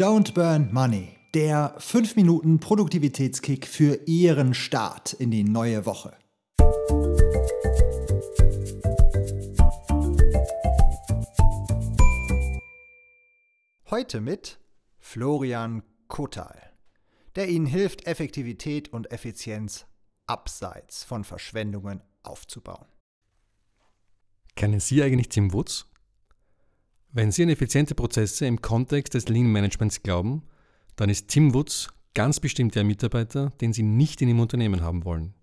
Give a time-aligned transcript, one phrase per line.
[0.00, 6.16] Don't Burn Money, der 5 Minuten Produktivitätskick für Ihren Start in die neue Woche.
[13.90, 14.58] Heute mit
[15.00, 16.72] Florian Kotal,
[17.36, 19.84] der Ihnen hilft, Effektivität und Effizienz
[20.26, 22.88] abseits von Verschwendungen aufzubauen.
[24.56, 25.89] Kennen Sie eigentlich Tim Woods?
[27.12, 30.44] Wenn Sie an effiziente Prozesse im Kontext des Lean Managements glauben,
[30.94, 35.04] dann ist Tim Woods ganz bestimmt der Mitarbeiter, den Sie nicht in Ihrem Unternehmen haben
[35.04, 35.34] wollen.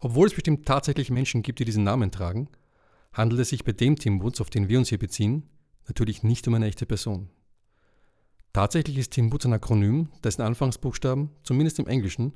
[0.00, 2.50] Obwohl es bestimmt tatsächlich Menschen gibt, die diesen Namen tragen,
[3.14, 5.48] handelt es sich bei dem Tim Woods, auf den wir uns hier beziehen,
[5.88, 7.30] natürlich nicht um eine echte Person.
[8.52, 12.34] Tatsächlich ist Tim Woods ein Akronym, dessen Anfangsbuchstaben, zumindest im Englischen,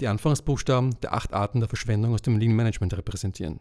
[0.00, 3.60] die Anfangsbuchstaben der acht Arten der Verschwendung aus dem Lean Management repräsentieren.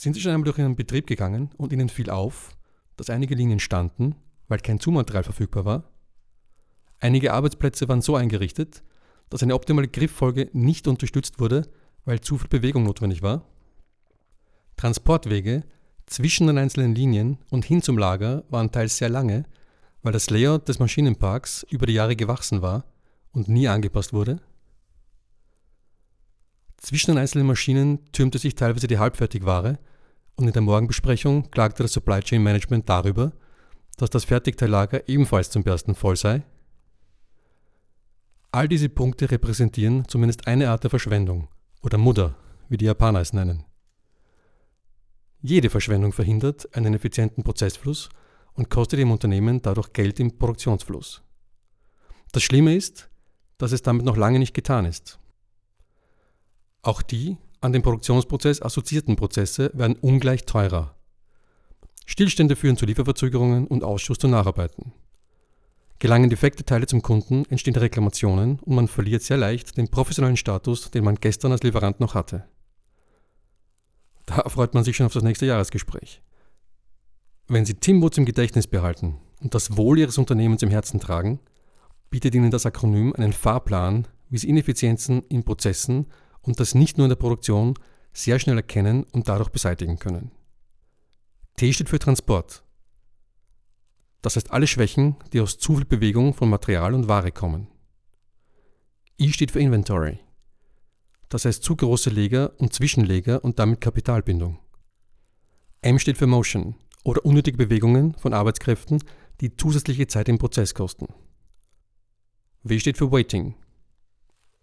[0.00, 2.56] Sind Sie schon einmal durch Ihren Betrieb gegangen und Ihnen fiel auf,
[2.96, 4.14] dass einige Linien standen,
[4.48, 5.90] weil kein Zumaterial verfügbar war?
[7.00, 8.82] Einige Arbeitsplätze waren so eingerichtet,
[9.28, 11.68] dass eine optimale Grifffolge nicht unterstützt wurde,
[12.06, 13.44] weil zu viel Bewegung notwendig war?
[14.78, 15.64] Transportwege
[16.06, 19.44] zwischen den einzelnen Linien und hin zum Lager waren teils sehr lange,
[20.02, 22.86] weil das Layout des Maschinenparks über die Jahre gewachsen war
[23.32, 24.40] und nie angepasst wurde?
[26.78, 29.78] Zwischen den einzelnen Maschinen türmte sich teilweise die Halbfertigware
[30.40, 33.32] und in der Morgenbesprechung klagte das Supply Chain Management darüber,
[33.96, 36.42] dass das Fertigteillager ebenfalls zum Bersten voll sei.
[38.50, 41.48] All diese Punkte repräsentieren zumindest eine Art der Verschwendung
[41.82, 42.36] oder Mutter,
[42.68, 43.64] wie die Japaner es nennen.
[45.42, 48.08] Jede Verschwendung verhindert einen effizienten Prozessfluss
[48.54, 51.22] und kostet dem Unternehmen dadurch Geld im Produktionsfluss.
[52.32, 53.10] Das Schlimme ist,
[53.58, 55.18] dass es damit noch lange nicht getan ist.
[56.82, 60.94] Auch die an den Produktionsprozess assoziierten Prozesse werden ungleich teurer.
[62.06, 64.92] Stillstände führen zu Lieferverzögerungen und Ausschuss zu Nacharbeiten.
[65.98, 70.90] Gelangen defekte Teile zum Kunden, entstehen Reklamationen und man verliert sehr leicht den professionellen Status,
[70.90, 72.48] den man gestern als Lieferant noch hatte.
[74.24, 76.22] Da freut man sich schon auf das nächste Jahresgespräch.
[77.48, 81.40] Wenn Sie Timwoods im Gedächtnis behalten und das Wohl Ihres Unternehmens im Herzen tragen,
[82.08, 86.06] bietet Ihnen das Akronym einen Fahrplan, wie Sie Ineffizienzen in Prozessen
[86.50, 87.74] und das nicht nur in der Produktion
[88.12, 90.32] sehr schnell erkennen und dadurch beseitigen können.
[91.54, 92.64] T steht für Transport.
[94.20, 97.68] Das heißt alle Schwächen, die aus zu viel Bewegung von Material und Ware kommen.
[99.20, 100.18] I steht für Inventory.
[101.28, 104.58] Das heißt zu große Leger und Zwischenleger und damit Kapitalbindung.
[105.82, 106.74] M steht für Motion
[107.04, 109.04] oder unnötige Bewegungen von Arbeitskräften,
[109.40, 111.14] die zusätzliche Zeit im Prozess kosten.
[112.64, 113.54] W steht für Waiting.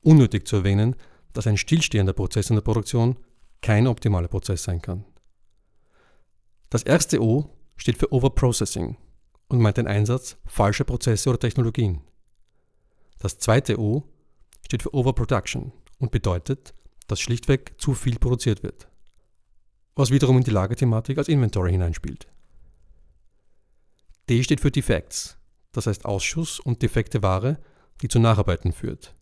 [0.02, 0.98] Unnötig zu erwähnen,
[1.38, 3.16] dass ein stillstehender Prozess in der Produktion
[3.62, 5.06] kein optimaler Prozess sein kann.
[6.72, 8.98] Das erste O steht für Overprocessing
[9.48, 12.02] und meint den Einsatz falscher Prozesse oder Technologien.
[13.20, 14.04] Das zweite O
[14.66, 16.74] steht für Overproduction und bedeutet,
[17.06, 18.90] dass schlichtweg zu viel produziert wird,
[19.94, 22.28] was wiederum in die Lagerthematik als Inventory hineinspielt.
[24.28, 25.38] D steht für Defects,
[25.72, 27.60] das heißt Ausschuss und defekte Ware,
[28.02, 29.14] die zu Nacharbeiten führt.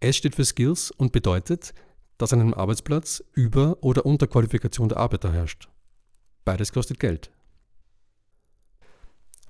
[0.00, 1.74] S steht für Skills und bedeutet,
[2.18, 5.68] dass an einem Arbeitsplatz Über- oder Unterqualifikation der Arbeiter herrscht.
[6.44, 7.30] Beides kostet Geld.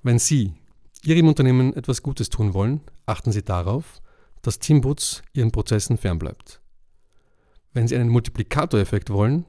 [0.03, 0.53] Wenn Sie
[1.03, 4.01] Ihrem Unternehmen etwas Gutes tun wollen, achten Sie darauf,
[4.41, 6.61] dass Teamboots Ihren Prozessen fernbleibt.
[7.73, 9.45] Wenn Sie einen Multiplikatoreffekt wollen,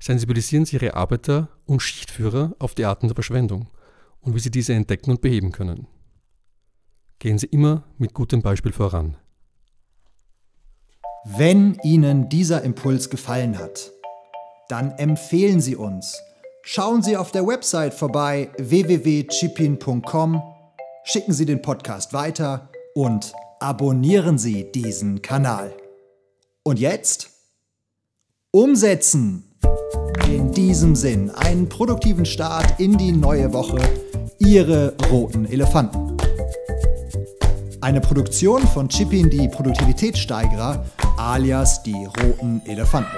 [0.00, 3.68] sensibilisieren Sie Ihre Arbeiter und Schichtführer auf die Arten der Verschwendung
[4.20, 5.86] und wie Sie diese entdecken und beheben können.
[7.18, 9.16] Gehen Sie immer mit gutem Beispiel voran.
[11.36, 13.92] Wenn Ihnen dieser Impuls gefallen hat,
[14.68, 16.18] dann empfehlen Sie uns.
[16.62, 20.42] Schauen Sie auf der Website vorbei www.chipin.com,
[21.04, 25.74] schicken Sie den Podcast weiter und abonnieren Sie diesen Kanal.
[26.62, 27.30] Und jetzt?
[28.50, 29.54] Umsetzen!
[30.28, 33.78] In diesem Sinn einen produktiven Start in die neue Woche.
[34.38, 36.16] Ihre roten Elefanten.
[37.80, 40.84] Eine Produktion von Chipin die Produktivitätssteigerer
[41.18, 43.16] alias die roten Elefanten.